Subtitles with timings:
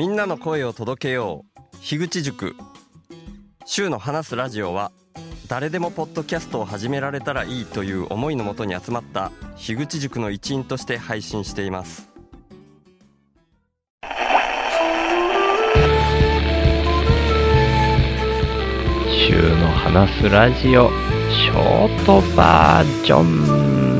[0.00, 1.76] みんなの声を届けよう。
[1.82, 2.56] 樋口塾。
[3.66, 4.92] 週の話すラジオは
[5.46, 12.08] 誰でもポッドキャストを始められたらいいという思いのもとに集まった樋口塾の一員として配信しています。
[19.28, 20.88] 週の話すラジオ
[21.30, 23.99] ショートバージョン。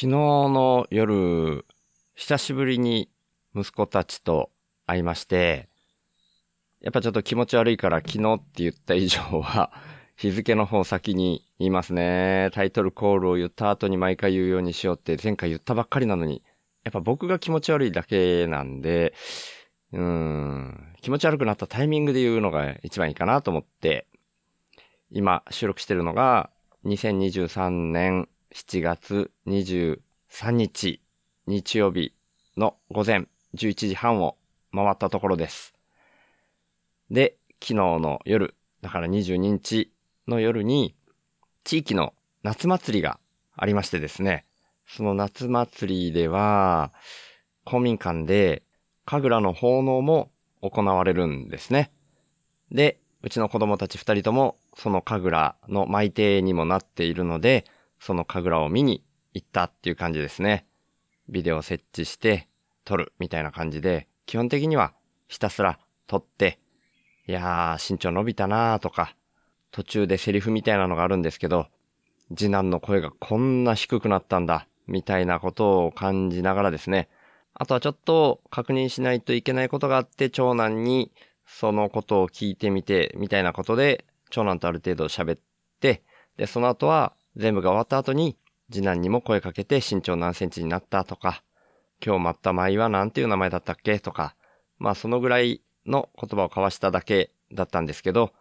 [0.00, 1.66] 昨日の夜
[2.14, 3.10] 久しぶりに
[3.54, 4.50] 息子たちと
[4.86, 5.68] 会いまして
[6.80, 9.70] やっぱちょっと気持ち悪いから昨日って言った以上は
[10.16, 12.48] 日付の方先に言いますね。
[12.54, 16.42] タイトルコールを言った後に毎回言うようにしようって前回言ったばっかりなのに
[16.82, 19.12] やっぱ僕が気持ち悪いだけなんで、
[19.92, 24.06] うーん、気持ち悪くなったタイミングで言うのが一番いいかなと思って、
[25.10, 26.48] 今収録してるのが
[26.86, 30.00] 2023年7月23
[30.50, 31.00] 日
[31.46, 32.12] 日曜日
[32.56, 34.36] の午前11時半を
[34.74, 35.72] 回ったところです。
[37.10, 39.92] で、昨日の夜、だから22日
[40.26, 40.96] の夜に
[41.62, 43.20] 地域の夏祭りが
[43.56, 44.46] ありましてですね、
[44.86, 46.92] その夏祭りでは、
[47.64, 48.64] 公民館で、
[49.04, 51.92] 神楽の奉納も行われるんですね。
[52.72, 57.64] で、うちの子供たち二人とも、その神楽の舞手にもなっているので、
[58.00, 60.66] その神楽を見に行ったっていう感じですね。
[61.28, 62.48] ビデオ設置して、
[62.84, 64.94] 撮るみたいな感じで、基本的には
[65.28, 66.58] ひたすら撮って、
[67.28, 69.14] いやー、身長伸びたなーとか、
[69.70, 71.68] 途中でセリフみたいなのがあるんですけど、
[72.34, 74.66] 次男の声がこんな低くなったんだ。
[74.86, 77.08] みたいなことを感じながらですね。
[77.54, 81.12] あとはちょっと確認しないといけないことがあって、長男に
[81.46, 85.40] そのことを聞いてみて、みたいなことで、長男とある程度喋っ
[85.80, 86.02] て、
[86.36, 88.36] で、その後は全部が終わった後に、
[88.70, 91.42] 次男にも声かけて身長何センチになったとか、
[92.04, 94.34] 今日待った舞は何ていう名前だったっけとか、
[94.78, 98.32] まあそのぐらいの言葉を交わしただけだったんですけど、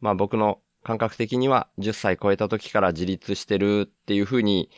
[0.00, 4.70] まあ僕の感覚的には10歳超えた時から自立してるっていうふうに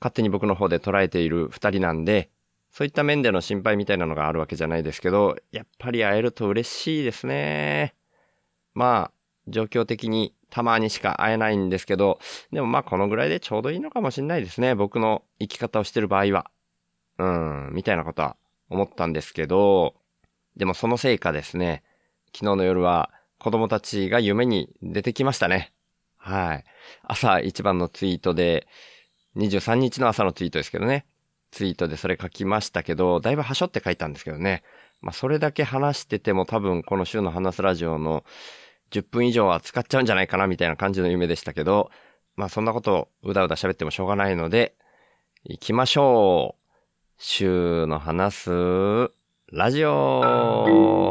[0.00, 2.30] 勝手に僕の方で捉えている二人なんで、
[2.70, 7.94] そういった面での心配みたいなのがあるわけじゃないですけど、やっぱり会えると嬉しいですね。
[8.74, 9.12] まあ、
[9.46, 12.20] 状況的にたまにしか会えないんですけど、
[12.52, 14.76] でもまあこのぐらいでちょうどいいのかもしれないですね。
[14.76, 16.48] 僕の生き方をしてる場合は。
[17.18, 18.36] うん、みたいなことは
[18.70, 19.96] 思ったんですけど、
[20.56, 21.82] でもそのせいかですね、
[22.32, 23.10] 昨日の夜は
[23.40, 25.72] 子供たちが夢に出てきましたね。
[26.16, 26.64] はい。
[27.02, 28.68] 朝一番のツイートで、
[29.34, 31.04] 23日の朝のツイートですけどね。
[31.50, 34.62] ツイートでそれ書きましたけど、だいぶはしょって書いたんですけどね。
[35.00, 38.24] まあ、それだけ話してても多分この週の話すラジオの
[38.94, 41.90] 10分以上は使っちゃうんじゃないかなみたいな感じの夢でしたけど、
[42.36, 44.76] まあそんなことをうだうだ喋ってもしょうがないので、
[45.44, 46.64] 行きましょう。
[47.18, 48.50] 週の話す
[49.52, 51.10] ラジオ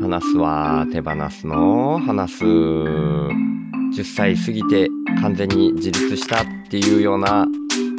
[0.00, 2.44] 話すは手放すの話す。
[2.44, 4.88] 10歳過ぎて
[5.22, 7.46] 完全に自立したっていうような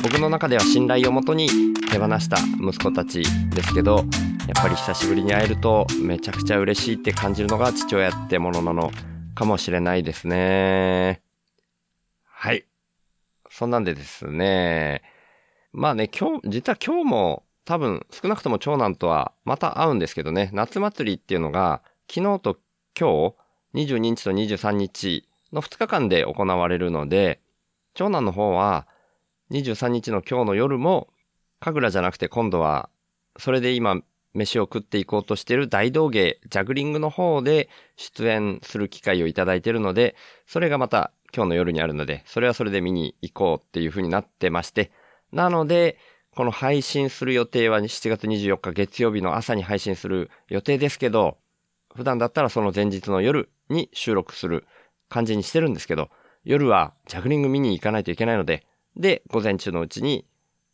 [0.03, 1.49] 僕の中では信頼をもとに
[1.89, 4.03] 手放した息子たちですけど
[4.47, 8.91] やっぱり久しぶりに会えるとめちゃくちゃ嬉しいって感じるのが父親ってものなの
[9.35, 11.21] かもしれないですね。
[12.23, 12.65] はい。
[13.49, 15.01] そんなんでですね。
[15.73, 22.57] まあね、今日、実は今日も多分少なくとも長男とはまた会うんですけどね、夏祭りっていうのが昨日と
[22.97, 23.33] 今
[23.73, 27.41] 日、22日と23日の2日間で行われるので、
[27.95, 28.87] 長男の方は
[29.51, 31.09] 23日の今日の夜も、
[31.59, 32.89] 神楽じゃなくて今度は、
[33.37, 34.01] それで今、
[34.33, 40.15] 飯を食っていこうとしている大道芸、ジャグリングの方で出演する機会をいただいているので、
[40.45, 44.91] それがまた今日の夜にあるので、それはそれで見に行こうっていう風になってまして、
[45.31, 45.97] なので、
[46.35, 51.37] この配信する予定は7月24日月曜日の朝に配信する予定ですけど、
[51.95, 54.65] 普段だったらその前日の夜に収録する
[55.09, 56.09] 感じにしてるんですけど、
[56.43, 60.25] 夜はジャグリング見に行かないといけないので、で、午前中のうちに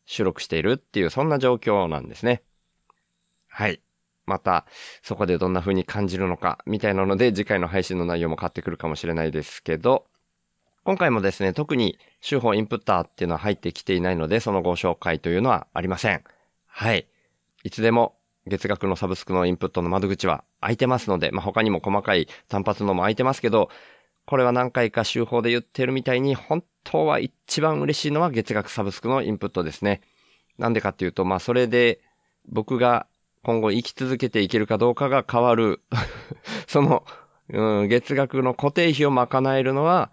[0.05, 2.43] 収録しているっていう、そんな状況なんですね。
[3.53, 3.81] はい。
[4.25, 4.65] また、
[5.03, 10.07] そこでどんな風に感じるのか、みたいなので、次回の配信の内容も変わってくるかもしれないですけど、
[10.83, 16.23] 今回もですね、特に週報インプッターっていうのは入ってきていないので、そのご紹介というのはありません。
[16.65, 17.05] はい。
[17.63, 18.15] いつでも
[18.47, 23.69] 月額のサブスクのインプットの窓口は開いてますので、まあ、他にも細かい単発のも開いてますけど、
[24.25, 30.01] これは何回か週報で言ってるみたいに、本当は一番嬉しいのは月額サブスクのインプットですね。
[30.57, 32.01] なんでかっていうと、まあそれで
[32.49, 33.07] 僕が
[33.43, 35.81] 今後生き続けていけるかどうかが変わる
[36.67, 37.05] その、
[37.49, 40.11] うん、月額の固定費を賄えるのは、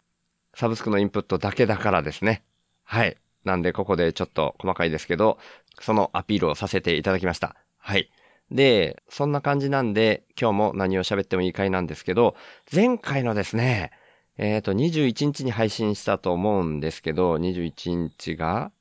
[0.54, 2.42] サブスクのインプットだけだからですね。
[2.82, 3.16] はい。
[3.44, 5.38] なんでここでちょっと細かいですけど、
[5.80, 7.56] そのアピールをさせていただきました。
[7.78, 8.10] はい。
[8.50, 12.34] で、そんな感じなんで、今日も何を喋ってもいい回なんですけど、
[12.72, 13.92] 前回のですね、
[14.38, 18.72] えっ、ー、と、21日に配信したと思うんですけど、21日が、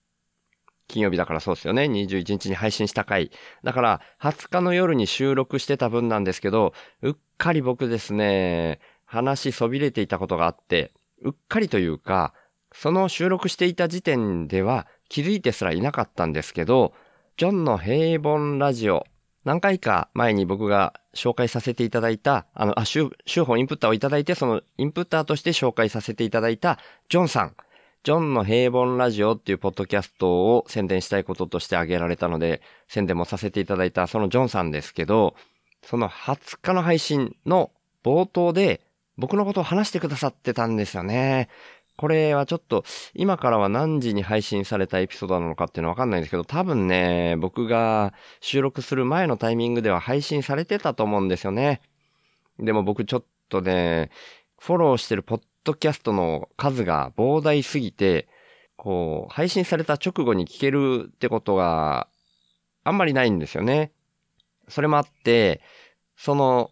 [0.89, 1.83] 金曜日だからそうですよね。
[1.83, 3.31] 21日に配信した回。
[3.63, 10.91] だから、20日の夜に収録してた分なんですけど、うっかり僕ですね、話そびれていたことがあって、
[11.21, 12.33] うっかりというか、
[12.73, 16.93] その収録していた時点では気づいてすらいなかったんですけど、
[17.37, 19.05] ジョンの平凡ラジオ
[19.45, 26.77] 何回か前に僕が紹介させていただいた、あの、あ、週、週報インプッターをいただいて、そのインプッターとして紹介させていただいた、
[27.09, 27.55] ジョンさん。
[28.03, 35.35] ジョンの平凡ラジオっていうポッドキャストを宣伝したいこととして挙げられたので、宣伝もさせていただいたそのジョンさんですけど、
[35.83, 37.71] その20日の配信の
[38.03, 38.81] 冒頭で
[39.17, 41.49] 僕のことを話してくださってたんですよね。
[41.97, 51.81] これはちょっと、今からは何時に配信されたエピソードなのかっていうのはわかんないんですけど、多分ね、僕が収録する前のタイミングでは配信されてたと思うんですよね。
[52.57, 54.09] でも僕ちょっとね、
[54.57, 58.27] フォローしてるポッドキャストの数が膨大すぎて、
[58.75, 62.07] こう、配信された直後に聞けるってことが
[62.83, 63.91] あんまりないんですよね。
[64.67, 65.61] それもあって、
[66.15, 66.71] その、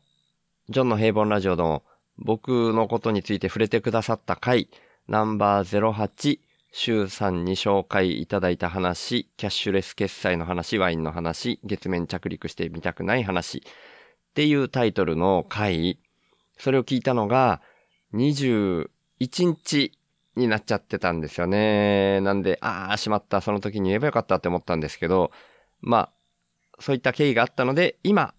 [0.69, 1.83] ジョンの平凡ラジオの
[2.17, 4.69] 僕のことについて触れてくださった回、
[5.07, 6.39] ナンバー08、
[6.71, 13.61] 週さんに紹介いただいた話、キャッシュレス決済の話、ワインの話、月面着陸してみたくない話っ
[14.33, 15.99] ていうタイトルの回、
[16.57, 17.61] それを聞いたのが
[18.13, 18.89] 21
[19.19, 19.97] 日
[20.35, 22.21] になっちゃってたんですよね。
[22.21, 25.31] なんで、ああ、しまった、その時に言えばよかったって思ったんですけど、
[25.81, 26.13] まあ、
[26.79, 28.33] そういった経緯があったので、今、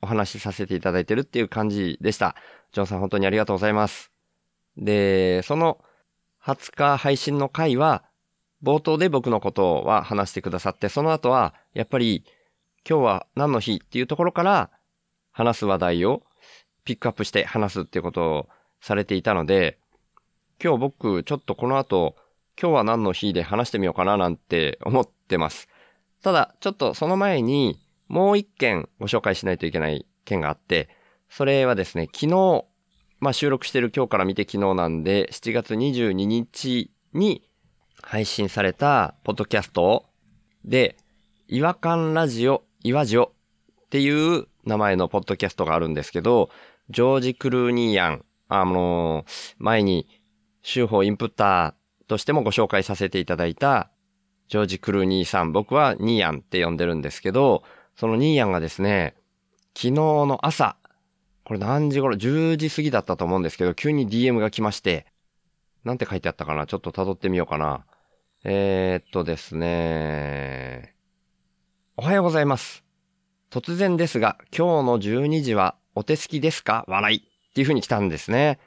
[0.00, 2.36] お話しさせていただいてるっていう感じでした。
[2.72, 4.10] ジョンさん本当にありがとうございます。
[4.76, 5.78] で、その
[6.42, 8.04] 20日配信の回は、
[8.62, 12.24] 冒頭で僕のことは話してくださって、その後は、やっぱり、
[12.88, 14.70] 今日は何の日っていうところから、
[15.32, 16.22] 話す話題を
[16.84, 18.48] ピックアップして話すっていうことを
[18.82, 19.78] されていたので、
[20.62, 22.16] 今日僕、ちょっとこの後、
[22.60, 25.68] 今日は何の日で話してみようかななんて 思ってます。
[26.22, 30.88] ただ、ちょっとその前に、もう一件ご紹介しないといけない件があって、
[31.30, 32.64] それはですね、昨日、
[33.20, 37.48] まあ収録してる今日から見て昨日なんで、7月22日に
[38.02, 40.06] 配信されたポッドキャスト
[40.64, 40.96] で、
[41.46, 46.50] 違和感ラジオ、いわじおっていう名前のポッドキャストがあるんですけど、
[46.90, 49.24] ジョージ・クルーニーヤン、あの、
[49.58, 50.06] 前に、
[50.62, 53.90] 週報インプッターとしてもご紹介させていただいた、
[54.48, 57.62] ジョージ・クルーニーさん、僕はニーヤンって呼んでるんですけど、
[57.96, 59.14] そのニーヤンがですね、
[59.74, 60.76] 昨日の朝、
[61.44, 65.06] これ何時頃 ?10 時過ぎだったと思うんですけど、急に DM が来まして、
[65.84, 66.66] なんて書いてあったかな？
[66.66, 67.86] ちょっと辿ってみようかな。
[68.44, 70.94] えー、っとですね。
[71.96, 72.84] おはようございます。
[73.50, 76.84] 突然ですが、今日の12時はお手すきですか？
[76.86, 78.58] 笑いっていう風に来たんですね。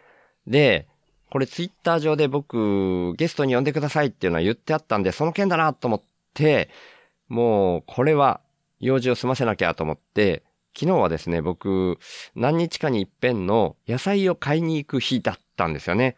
[0.46, 0.88] で、
[1.32, 6.02] これツイッター上で僕、ゲストに呼んでくださいっていうのは言ってあったんで、その件だなと思っ
[6.36, 6.70] て、
[7.28, 8.42] もう、これは
[8.80, 10.44] 用事を済ませなきゃと思って、
[10.78, 11.98] 昨日はですね、僕、
[12.36, 16.16] 何日かに一遍の野菜を買いに行く日だったんですよね。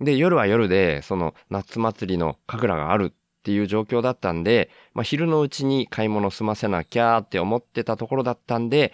[0.00, 8.92] で、夜は夜で、その夏祭りの神楽があるっていう状況だったんで、まあ、昼のうちに買い物済ませなきゃって思ってたところだったんで、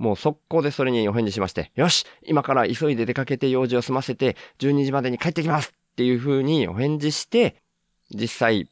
[0.00, 7.56] もう速攻でそれにお返事しまして、よし今から急いで出かけて用事を済ませて、12時までに帰ってきますっていう風にお返事して、
[8.10, 8.70] 実際、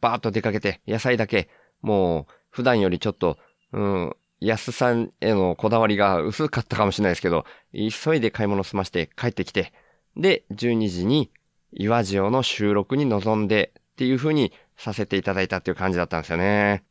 [0.00, 1.50] バーッと出かけて、野菜だけ、
[1.82, 3.36] もう、普段よりちょっと、
[3.72, 9.74] うん、安さんへのこだわりが薄かったかもしれないですけど、急いで買い物済まして帰ってきて、
[10.16, 11.30] で、12時に
[11.72, 16.82] 岩塩の収録に臨んでっていう風にさせていただいたっていう感じだったんですよね。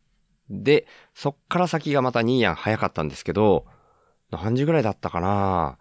[0.52, 0.86] で、
[1.16, 3.66] そっから先がまたニーヤン早かったんですけど、
[4.32, 5.78] 何時ぐらいだったかな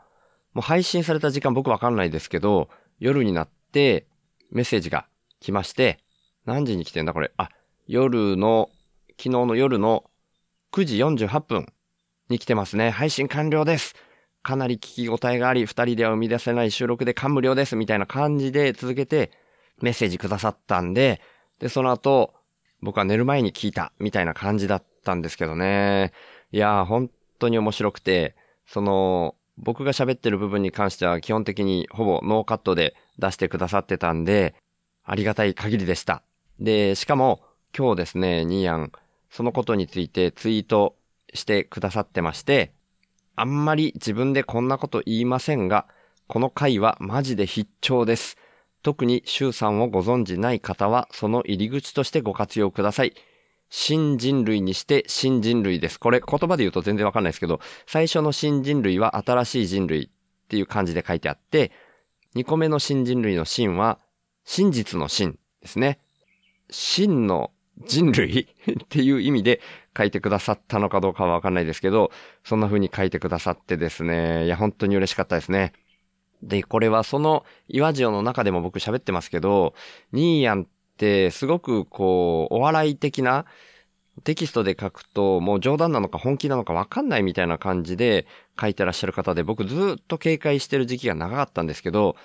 [0.53, 4.07] もう配信された時間僕わかんないですけど、夜になって
[4.51, 5.07] メッセージが
[5.41, 6.01] 来まして、
[6.45, 7.33] 何時に来てんだこれ。
[7.37, 7.51] あ、
[7.87, 8.71] 夜の、
[9.11, 10.05] 昨日の夜の
[10.73, 11.73] 9時48分
[12.29, 12.91] に来てますね。
[12.91, 13.95] 配信完了です。
[14.43, 17.77] かなり聞き応えがあり、二人では生み出せない収録で感無量です。
[17.77, 19.31] みたいな感じで続けて
[19.81, 21.21] メッセージくださったんで、
[21.59, 22.35] で、その後、
[22.81, 26.13] 僕は寝る前に聞いた、みたいな感じだったんですけどね。
[26.53, 28.35] いやー、本当に面白くて、
[28.71, 34.55] その、僕が喋ってる部分に関しては基本的にほぼノーカットで出してくださってたんで、
[35.03, 36.23] ありがたい限りでした。
[36.61, 37.43] で、しかも、
[37.77, 38.93] 今日ですね、ニーヤン、
[39.29, 40.95] そのことについてツイート
[41.35, 42.73] してくださってまして、
[43.35, 45.87] あんまり自分でこんなこと言いませんが、
[46.29, 48.37] この回はマジで必聴です。
[48.85, 53.15] 特に周さんをご存じない方は、その入り口としてご活用ください。
[53.71, 55.99] 新人類にして新人類です。
[55.99, 61.71] これ言葉で言うと全然わかんないですけど、最初の新人類は新しい人類っていう感じで書いてあって、
[62.35, 63.99] 2個目の新人類の真は
[64.45, 66.01] 真実の真ですね。
[66.71, 67.53] 真の
[67.87, 68.49] 人類
[68.85, 69.61] っていう意味で
[69.97, 72.11] 書いてくださったのかどうかはわかんないですけど、
[72.45, 75.73] そんな風に書いてくださってですね、いや本当に嬉しかったですね。
[76.43, 79.75] で、これはその岩塩の中でも僕喋ってますけど、
[80.13, 80.67] ニーヤン
[81.31, 83.47] すごくこう、お笑い的な
[84.25, 88.27] テキストで書くともう冗談なのか本気なのかわかんないみたいな感じで
[88.61, 92.17] 書いてらっしゃる方で僕ずっと警戒してる時期が長かったんですけど、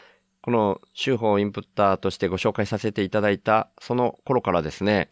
[0.42, 5.10] この手法インプッターとしてご紹介させていただいたその頃からですね、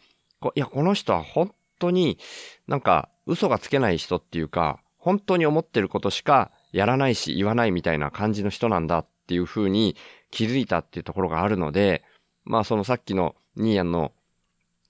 [0.55, 2.20] いや、この人は本当に
[2.67, 9.96] なんか嘘がつけない人っていうか、本当に思ってることしかやらないし言わないみたいな感じの人なんだっていう風に
[10.32, 12.03] 気づいたっていうところがあるので、
[12.46, 14.12] まあそのさっきのニーヤンの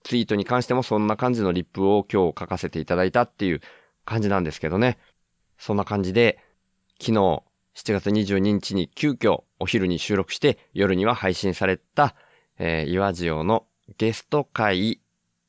[0.04, 3.62] ツイートに関してもそんな感じのリップを今日書かせていただいたっていう
[4.06, 4.98] 感じなんですけどね。
[5.58, 6.40] そんな感じで、
[7.00, 7.44] 昨日
[7.76, 12.16] 7月22日に急遽お昼に収録して夜には配信された、
[12.60, 13.66] えー、岩塩の
[13.98, 15.00] ゲスト会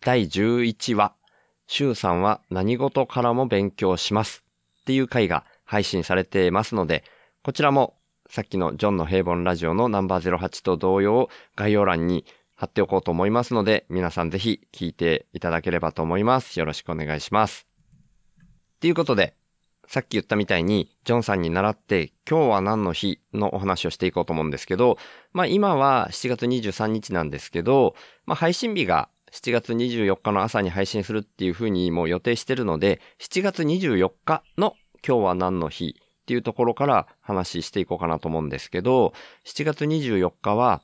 [0.00, 1.14] 第11話、
[1.66, 4.44] シュウさんは何事からも勉強します
[4.82, 7.04] っていう回が配信されてますので、
[7.42, 7.94] こちらも
[8.28, 12.24] さっきのジョンの平凡ラジオのナンバー08と同様概要欄に
[12.64, 16.58] 貼っておこうと思いますので、皆さんぜひ聞いていただければと思います。
[16.58, 17.66] よろしくお願いします。
[18.80, 19.34] ということで、
[19.86, 24.96] さっき言ったみたいに、ジョンさんに習って、今日は何の日のお話をしていこうと思うんですけど、
[25.34, 27.94] まあ今は7月23日なんですけど、
[28.24, 34.74] まあ配信日が7月24日の朝に配信するっていう風にもう予定してるので、7月24日の
[35.06, 39.12] 今日は何の日っていうところから話していこうかなと思うんですけど、
[39.44, 40.80] 7月24日は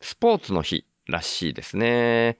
[0.00, 2.38] スポーツの日らしいですね。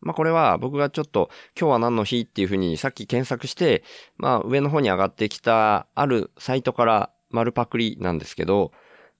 [0.00, 3.84] まあこれは僕がちょっと今日は何の日っていうふうにさっき検索して、
[4.16, 8.72] まあ上の方に上がってきたあるサイトから丸パクリなんですけど、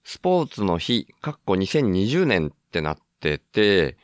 [0.03, 3.97] スポーツの日、かっこ2020年ってなってて、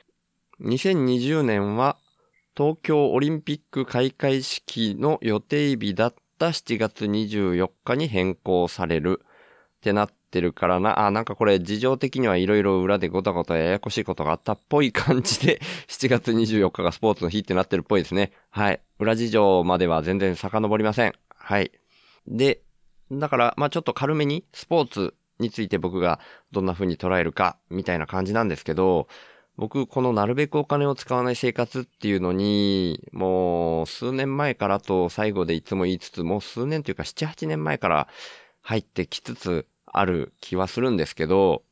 [0.62, 1.98] 2020年は
[2.56, 9.22] 東京オリンピック開会式の予定日だった7月24日に変更される
[9.78, 15.60] ってなってってるからな、あ、なんかこれ事情的にはいろいろ裏でごたごたややこしいことがあったっぽい感じで、
[15.90, 18.32] 7月24日がスポーツの日ってなってるっぽいですね。
[18.52, 18.80] はい。
[19.00, 21.14] 裏事情までは全然遡りません。
[21.30, 21.72] はい。
[22.28, 22.62] で、
[23.12, 26.20] だから、まあちょっと軽めにスポーツについて僕が
[26.52, 29.08] どんな風に捉えるか、みたいな感じなんですけど、
[29.58, 38.08] 僕、このなるべくお金を使わない生活っていうのに、もう数年前からと最後でいつも言いつつ、もう数年というか7、8年前から
[38.62, 41.64] 入ってきつつある気はするんですけど、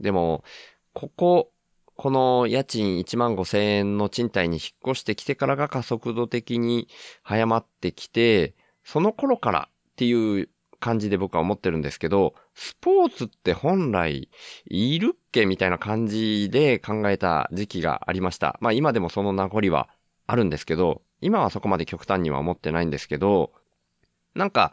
[0.00, 0.44] でも、
[0.92, 1.52] ここ、
[1.96, 6.88] この家賃1万5千円の賃貸に引っ越してきてからが加速度的に
[7.22, 10.48] 早まってきて、その頃からっていう
[10.80, 14.28] 感じで僕は思ってるんですけど、スポーツって本来
[14.66, 18.58] いるっけみたいな感じで考えた時期がありました。
[18.60, 19.88] まあ今でもその名残は
[20.26, 23.52] あるんですけど、今はそこまで極端には思ってないんですけど、
[24.34, 24.72] なんか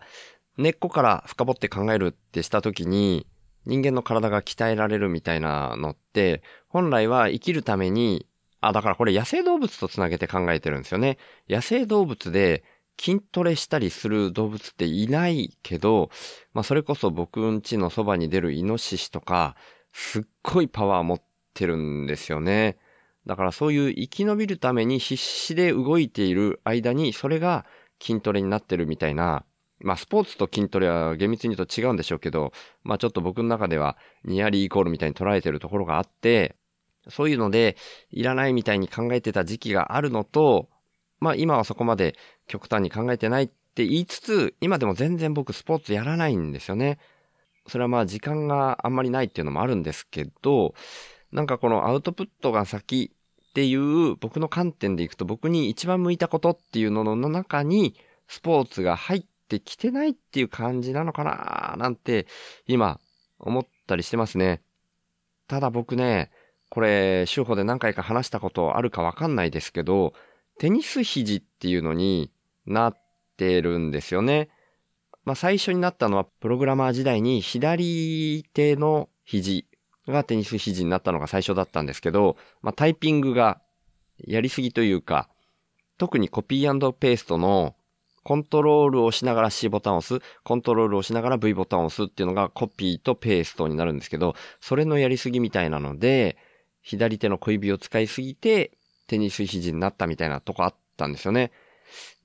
[0.60, 3.26] 根っこから深掘って考えるってした時に、
[3.66, 8.28] 人間の体が鍛えられるみたいなのって、本来は生きるために、
[8.60, 11.18] あ、だからこれ野生動物とつなげて考えてるんですよね。
[11.50, 12.66] 野生動物で
[13.00, 16.10] 筋トレしたりする動物っていないけど、
[16.54, 19.56] まあそれこそ僕んちのそばに出るイノシシとか、
[19.94, 21.22] すっごいパワー持っ
[21.54, 22.78] てるんですよね。
[23.26, 27.66] だからそういう生き延びるために必死で動いている間に、それが
[28.02, 29.46] 筋トレになってるみたいな、
[29.82, 32.52] まあ、スポーツと筋トレは厳密に言うと違うんでしょうけど、
[32.84, 36.56] まあ、ちょっと僕の中ではニアリーイコールみたいに捉えてるところがあって、
[37.08, 37.78] そういうので、
[38.12, 40.70] いらないみたいに考えてた時期があるのと、
[41.20, 42.16] まあ、今はそこまで
[42.48, 47.00] 極端に考えてないって言いつつ、今でも全然僕スポーツやらないんですよね。
[47.68, 50.74] それはまあ時間があんまりないっていうのもあるんですけど、
[51.32, 53.12] なんかこのアウトプットが先
[53.50, 57.96] っていう僕の観点でいくと僕に一番向いたことっていうのの中に
[58.28, 62.28] スポーツが入ってきてないっていう感じなのかななんて
[62.68, 63.00] 今
[63.40, 64.62] 思ったりしてますね。
[65.48, 66.32] ただ僕ね、
[66.70, 70.14] これ、手法で何回か話したことあるかわかんないですけど、
[70.60, 72.32] テニス肘っていうのに
[72.68, 72.98] なっ
[73.38, 74.50] てるんですよね。
[75.26, 79.66] まあ最初になったのはプログラマー時代に左手の肘
[80.08, 83.62] がテニス肘になったのが最初だったんですけど、まあタイピングが
[84.20, 85.30] やりすぎというか、
[85.98, 87.76] 特にコピーペーストの
[88.24, 96.38] コントロールを押しながら C ボタンを押す、コントロールを押しながら V ボタンを押すっていうのがコピーとペーストになるんですけど、それのやりすぎみたいなので、
[96.82, 98.72] 左手の小指を使いすぎて、
[99.08, 101.52] テニス肘になったみたいなとこあったんですよね。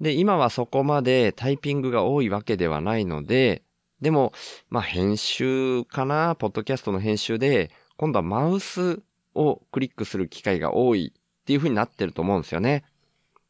[0.00, 3.62] で、今はそこまでタイピングが多いわけではないので、
[4.00, 4.32] でも、
[4.68, 9.00] まあ編集かな、ポッドキャストの編集で、今度はマウス
[9.34, 12.84] をクリックする機会が多いっていう風になってると思うんですよね。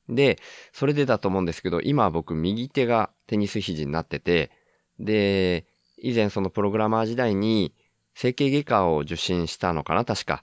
[0.09, 0.39] で、
[0.73, 4.51] それでだと思うんですけど、今僕右手がテニス肘になってて、
[4.99, 5.67] で、
[5.99, 7.75] 以前そのプログラマー時代に
[8.15, 10.43] 整形外科を受診したのかな、確か。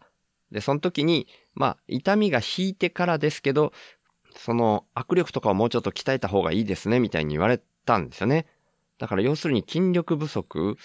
[0.51, 3.71] で、その時に、まあ、痛みが引いてからですけど、
[4.35, 8.47] その握力とかをもうちょっと鍛えた方がいいですね、みたいに言われたんですよね。
[8.97, 10.77] だから要するに筋力不足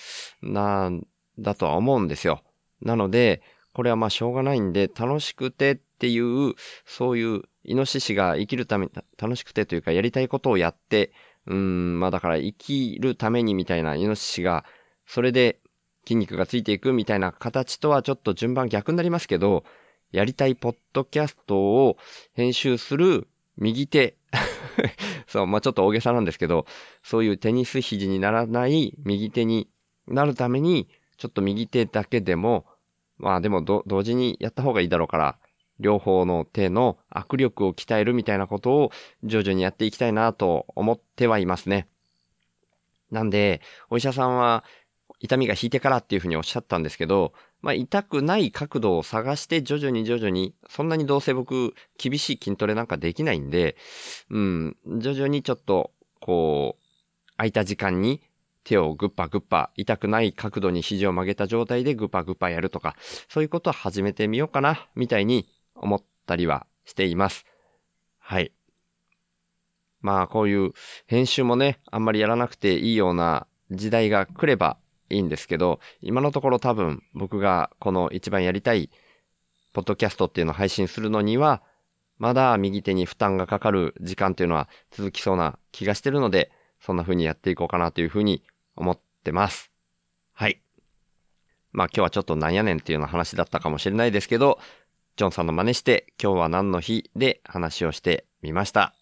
[0.43, 1.07] なん
[1.39, 2.43] だとは思うんですよ。
[2.81, 3.43] なので、
[3.73, 8.89] これはまあしょうがないんで、楽しくてっていう、そういうイノシシが生きるため、
[9.19, 11.13] 楽しくてというかやりたいことをやって、
[11.47, 14.65] うん、まあだから生きるためにみたいなイノシシが、
[15.07, 15.59] それで
[16.05, 19.65] 筋肉がついていくみたいな形とはちょっと順番逆になりますけど、
[20.13, 21.97] やりたいポッドキャストを
[22.35, 23.27] 編集する
[23.57, 24.17] 右手
[25.27, 26.67] そう、まあちょっと大げさなんですけど、
[27.03, 29.69] そういうテニス肘にならない右手に
[30.07, 32.67] なるために、ちょっと右手だけでも、
[33.19, 35.39] まあでも同時にやった方がいいだろうから、
[35.81, 38.91] 両方の手の握力を鍛えるみたいなことを
[39.25, 41.89] 徐々にやっていきたいなと思ってはいますね。
[43.11, 44.65] なんで、お医者さんは
[45.21, 53.77] 痛みが引いてからっていうふうにおっしゃったんですけど、まあ痛くない角度を探して徐々に徐々に、そんなにどうせ僕厳しい筋トレなんかできないんで、
[54.31, 56.83] うん、徐々にちょっとこう、
[57.37, 58.23] 空いた時間に
[58.65, 62.97] 手をグッパグッパ、痛くない角度に肘を曲げた状態でグッパグッパやるとか、
[63.29, 67.47] そういうことを始めてみようかな、みたいに思ったりはしています。
[68.19, 68.53] はい。
[70.01, 70.73] まあこういう
[71.07, 74.79] 編集もね、あんまりやらなくていいような時代が来れば
[75.11, 78.91] いいんですけど、今のところ多分僕がこの一番やりたい
[79.73, 81.63] ポッドキャストっていうのを配信するのには、
[82.19, 88.43] まだ右手に負担がかかる時間っていうのは続きそうな気がしてるので、そんな風にやっていこうかなという風に
[88.75, 89.71] 思ってます。
[90.33, 90.61] はい。
[91.73, 94.59] まあ今日はちょっとなんやねんっていうような話だったかもしれないですけど、
[95.17, 98.95] ジョンさんの真似して今日は何の日で話をしてみました。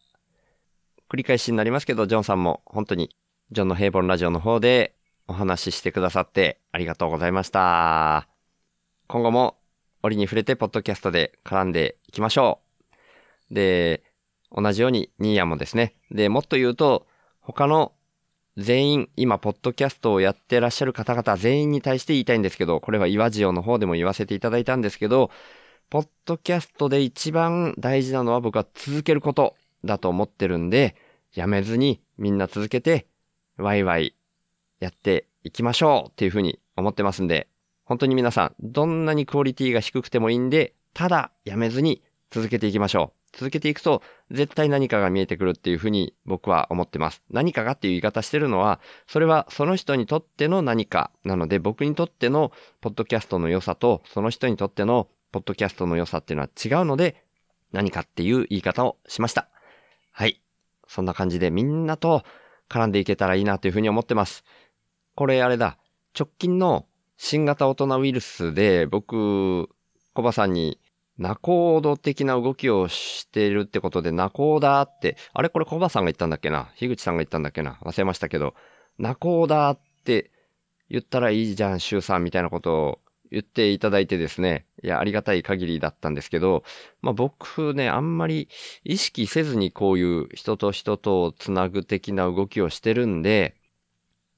[1.10, 3.10] 繰り返しになりますけど、ジョンさんも本当に
[3.50, 4.94] ジョンの平凡ラジオの方で
[5.26, 8.28] お話ししてくださってありがとうございました。
[9.08, 9.56] 今後も
[10.04, 12.60] 折に触れてポッドキャストで絡んでいきましょ
[13.50, 13.54] う。
[13.54, 14.04] で、
[14.52, 15.96] 同じようにニーヤもですね。
[16.12, 17.08] で、もっと言うと、
[17.40, 17.92] 他の
[18.56, 25.32] 全員、今、ポッドキャストをやってらっしゃる方々全員に対して言いたいんですけど、これは岩ジオの方でも言わせていただいたんですけど、
[25.90, 30.96] ポッドキャストで一番大事なのは僕は続けることだと思ってるんで、
[31.34, 33.06] やめずにみんな続けて、
[33.56, 34.14] ワイワイ
[34.80, 37.48] やっていきましょうっていうふうに思ってますんで、
[37.84, 43.24] 本当に皆さん、どんなにクオリティが低くてもいいんで、ただやめずに続けていきましょう。
[43.36, 47.22] 続けていくと、絶対何かが見えてくるっていうふうに僕は思ってます。
[47.30, 57.24] 何かがっていう言い方してるのは、それはその人にとっての何かなので、僕にとってのポッドキャストの良さと、その人にとってのポッドキャストの良さっていうのは違うので、
[57.72, 59.48] 何かっていう言い方をしました。
[60.12, 60.40] はい。
[60.86, 62.22] そんな感じでみんなと
[62.68, 64.44] 絡んでいけたらいいなというふうに思ってます。
[65.16, 65.76] これあれだ。
[66.16, 69.68] 直近の新型大人ウイルスで僕、
[70.12, 70.78] コバさんに
[71.18, 76.70] ナコード的な動きをしてるってことで、ナコーダーって、あれこれコバさんが言ったんだっけな？
[76.76, 77.80] 樋口さんが言ったんだっけな？
[77.82, 78.54] 忘れましたけど、
[78.98, 80.30] ナコーダーって
[80.88, 82.98] 言ったらいいじゃん、シュウさんみたいなことを
[83.30, 86.64] 言っていただいてですね、いや、ありがたい限りだったんですけど、
[87.00, 88.48] まあ僕ね、あんまり
[88.84, 93.56] 意識せずにこういう人と人とをつなぐ的な動きをしてるんで、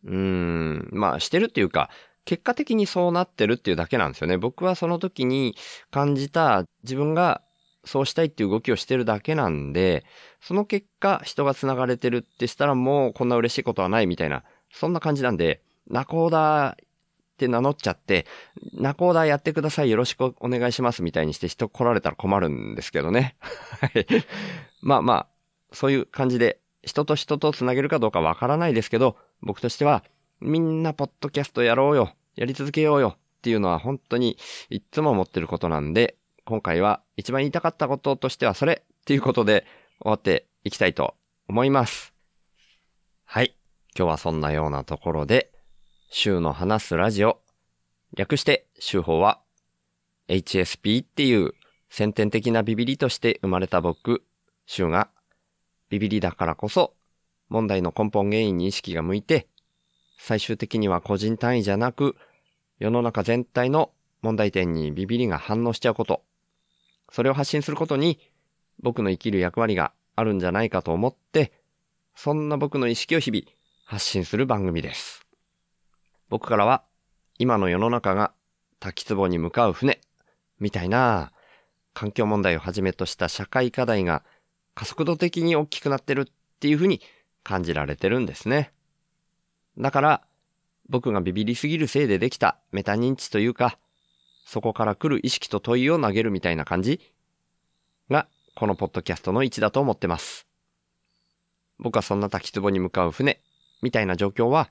[0.05, 1.90] うーん、まあしてるっていうか、
[2.25, 4.37] 結果的にそうなってるっていうだけなんですよね。
[4.37, 5.57] 僕はその時に
[5.90, 7.42] 感じた自分が
[7.85, 10.05] そうしたいっていう動きをしてるだけなんで、
[10.40, 16.77] その結果人が繋がれてるってしたらもうこんな嬉しいことはないみたいな、そんな感じなんで、ナコーダ
[17.37, 18.27] って名乗っちゃって、
[18.72, 23.37] ナコーダーやってくださいよろしくお願いしますみたいにして人来られたら困るんですけどね。
[23.81, 24.07] はい。
[24.81, 25.27] まあまあ、
[25.72, 30.03] そういう感じで人と人と繋げるかどうかわからないですけど、僕としては
[30.40, 32.14] みんなポッドキャストやろうよ。
[32.37, 34.38] やり続けようよっていうのは本当に
[34.70, 39.66] いつも思ってることなんで、今回は一番言いたかったこととしてはそれっていうことで
[40.01, 41.14] 終わっていきたいと
[41.49, 42.14] 思います。
[43.25, 43.55] はい。
[43.99, 45.51] 今日はそんなようなところで、
[46.09, 47.40] 週の話すラジオ。
[48.16, 49.40] 略して、週報は、
[50.29, 51.53] HSP っていう
[51.90, 54.23] 先天的なビビリとして生まれた僕、
[54.66, 55.11] 週が、
[55.90, 56.95] ビビリだからこそ、
[57.49, 59.49] 問題の根本原因に意識が向いて、
[60.16, 62.14] 最終的には個人単位じゃなく、
[62.79, 63.90] 世の中全体の
[64.23, 66.23] 問題点にビビりが反応しちゃうこと。
[67.11, 68.21] それを発信することに、
[68.81, 71.53] 僕の生きる役割があるんじゃないかと思って、
[72.14, 73.42] そんな僕の意識を日々
[73.85, 75.26] 発信する番組です。
[76.29, 76.85] 僕からは、
[77.39, 78.33] 今の世の中が
[78.81, 80.01] 滝壺に向かう船、
[80.59, 81.33] みたいな、
[81.95, 84.23] 環境問題をはじめとした社会課題が
[84.75, 87.01] 加速度的に大きくなってるっていうふうに
[87.43, 88.73] 感じられてるんですね。
[89.79, 90.23] だから、
[90.89, 93.79] 僕がビビりすぎるせいでできたメタ認知というか、
[94.45, 97.01] そこから来る意識と問いを投げるみたいな感じ
[98.11, 100.47] が、このポッドキャストの位置だと思ってます。
[101.79, 103.41] 僕はそんな滝壺に向かう船、
[103.83, 104.71] みたいな状況は、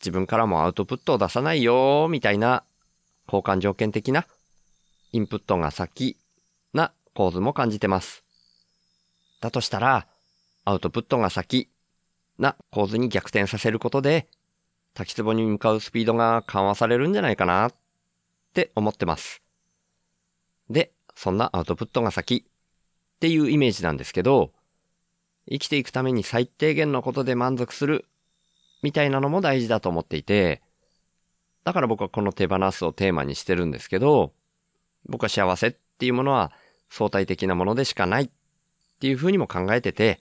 [0.00, 2.64] 自分からもアウトプットを出さないよーみたいな
[3.26, 4.26] 交換条件的な
[5.12, 6.16] インプットが先
[6.72, 8.24] な構図も感じてます。
[9.40, 10.06] だとしたら、
[10.64, 11.68] アウトプットが先
[12.38, 14.28] な構図に逆転させることで、
[14.94, 17.74] 滝壺に向かうスピードが緩和されるんじゃないかなっ
[18.54, 19.42] て思ってます。
[20.70, 24.52] で、そんなアウトプットが先っていうイメージなんですけど、
[25.48, 28.06] 生きていくために最低限のことで満足する
[28.82, 30.62] みたいなのも大事だと思っていて、
[31.64, 34.32] だから僕はこの手放すをテーマにしてるんですけど、
[35.08, 36.52] 僕は幸せっていうものは
[36.90, 38.30] 相対的なものでしかないっ
[39.00, 40.20] ていうふうにも考えてて、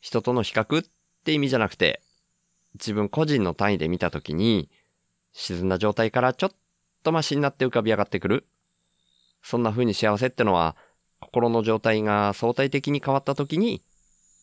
[0.00, 0.86] 人との比較っ
[1.24, 2.02] て意味じゃなくて、
[2.74, 4.68] 自分個人の単位で見たときに、
[5.32, 6.50] 沈んだ状態からちょっ
[7.02, 8.46] とマシになって浮かび上がってくる。
[9.42, 10.76] そんな風に幸せってのは、
[11.20, 13.82] 心の状態が相対的に変わったときに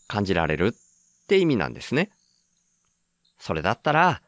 [0.07, 2.09] 感じられるって意味なんですね。
[3.41, 4.21] それだったら、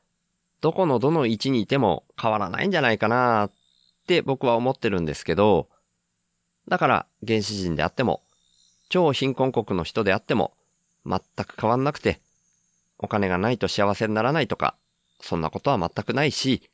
[0.59, 3.51] どこのどの位置にいても変わらないんじゃないかなっ
[4.07, 5.69] て僕は思ってるんですけど、
[6.67, 8.23] だから原始人であっても、
[8.89, 10.55] 超貧困国の人であっても、
[11.05, 12.21] 全く変わんなくて、
[12.97, 14.75] お金がないと幸せにならないとか、
[15.21, 16.67] そんなことは全くないし、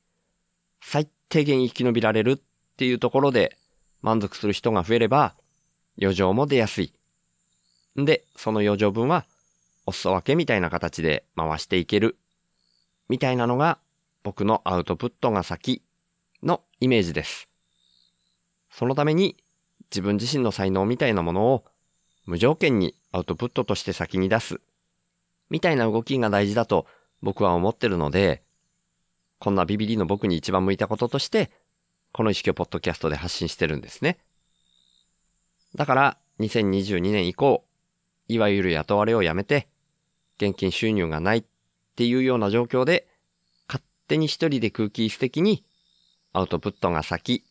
[0.82, 3.58] 最低限生き延びられるっていうところで
[4.02, 5.36] 満足する人が増えれば、
[6.02, 6.94] 余剰も出やすい。
[8.00, 9.26] んで、その余剰分は、
[9.86, 12.18] お裾分けみたいな形で回していける。
[13.10, 13.80] みたいなのが、
[14.24, 15.82] 僕のアウトプットが先
[16.44, 17.50] のイメージです。
[18.72, 19.36] そのために、
[19.92, 21.66] 自分自身の才能みたいなものを
[22.26, 24.62] 無条件にアウトプットとして先に出す。
[25.50, 26.86] みたいな動きが大事だと
[27.24, 28.44] 僕は思ってるので、
[29.40, 31.50] こんなビビリの僕に一番向いたこととして、
[32.12, 34.20] この意識をポッドキャストで発信してるんですね。
[35.76, 37.64] だから、2022年以降、
[38.28, 39.68] いわゆる雇われをやめて、
[40.38, 41.44] 現金収入がない
[42.00, 43.10] っていうような状況で、
[43.68, 45.66] 勝手に一人で空気質的に
[46.32, 47.44] アウトプットが先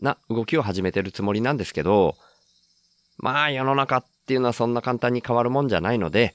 [0.00, 2.16] な動きを始めてるつもりなんですけど、
[3.18, 6.34] まあ世の中っていうのはそんな簡単に変わるもんじゃないので、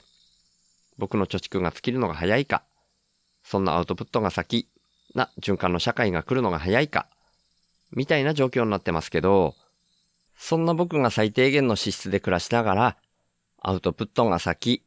[0.97, 2.63] 僕の貯蓄が尽きるのが早いか、
[3.43, 4.69] そんなアウトプットが先
[5.13, 7.09] な循環の社会が来るのが早いか、
[7.91, 9.55] みたいな状況になってますけど、
[10.37, 12.97] そんな僕が最低限の資質で暮らしながら、
[13.59, 14.85] アウトプットが先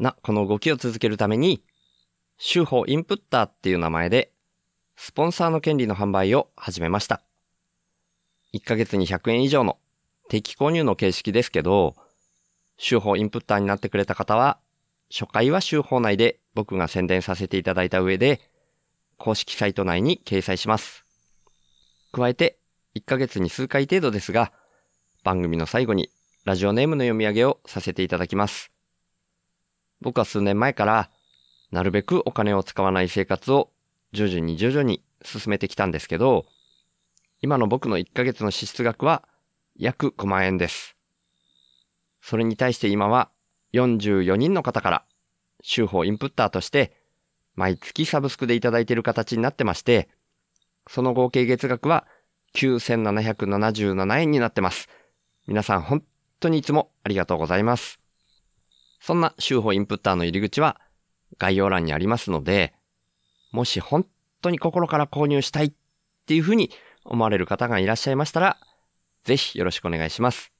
[0.00, 1.62] なこの動きを続けるために、
[2.42, 4.32] 週報インプッターっていう名前で、
[4.96, 7.20] スポンサーの権利の販売を始めました。
[8.54, 9.76] 1ヶ月に100円以上の
[10.30, 11.96] 定期購入の形式ですけど、
[12.78, 14.58] 週報インプッターになってくれた方は、
[15.10, 18.40] 初回は週報内で僕が宣伝させていただいた上で、
[19.18, 21.04] 公式サイト内に掲載します。
[22.10, 22.58] 加えて、
[22.96, 24.50] 1ヶ月に数回程度ですが、
[25.24, 26.08] 番組の最後に
[26.46, 28.72] ラジオネームの読み上げをさせていただきます。
[30.00, 31.10] 僕は数年前から、
[31.70, 33.70] なるべくお金を使わない生活を
[34.12, 36.46] 徐々に徐々に進めてきたんですけど、
[37.42, 39.22] 今の僕の1ヶ月の支出額は
[39.76, 40.96] 約5万円です。
[42.20, 43.30] それに対して今は
[43.72, 45.04] 44人の方から
[45.62, 46.92] 週報インプッターとして
[47.54, 50.08] 毎月サブスクでいただいている形になってまして、
[50.88, 52.06] その合計月額は
[52.54, 54.88] 9777円になってます。
[55.46, 56.02] 皆さん本
[56.40, 58.00] 当にいつもありがとうございます。
[59.00, 60.80] そんな週報インプッターの入り口は
[61.40, 62.74] 概要欄にありますので、
[63.50, 64.06] もし本
[64.42, 65.72] 当に心から購入したいっ
[66.26, 66.70] ていうふうに
[67.04, 68.58] 思われる方がいらっしゃいましたら、
[69.24, 70.52] ぜひよろしくお願いします。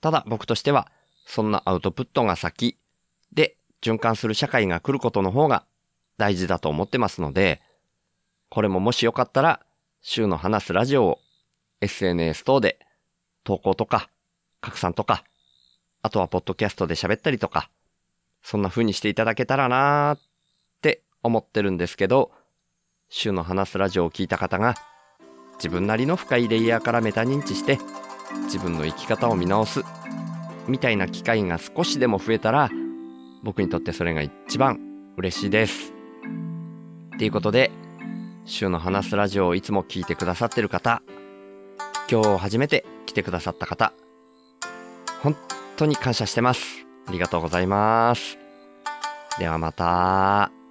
[0.00, 0.90] ただ僕としては、
[1.26, 2.78] そんなアウトプットが先
[3.32, 5.64] で循環する社会が来ることの方が
[6.16, 7.60] 大事だと思ってますので、
[8.48, 9.60] これももしよかったら、
[10.00, 11.18] 週の話すラジオを
[11.80, 12.78] SNS 等で
[13.44, 14.08] 投稿とか
[14.60, 15.24] 拡散とか、
[16.02, 17.68] あとはポッドキャストで喋ったりとか、
[18.42, 20.20] そんな風にしていただけたらなーっ
[20.82, 22.32] て思ってるんですけど、
[23.08, 24.74] 週の話すラジオを聞いた方が、
[25.56, 27.78] 自分なりの深いレイヤーからメタ認知して、
[28.44, 29.82] 自分の生き方を見直す、
[30.66, 32.70] みたいな機会が少しでも増えたら、
[33.42, 34.80] 僕にとってそれが一番
[35.16, 35.92] 嬉しいです。
[37.14, 37.70] っていうことで、
[38.44, 41.02] 週の話すラジオをいつも聞いてくださってる方、
[42.10, 43.92] 今日初めて来てくださった方、
[45.22, 45.36] 本
[45.76, 46.86] 当に感謝してます。
[47.06, 48.38] ありがとうございます。
[49.38, 50.61] ではまた。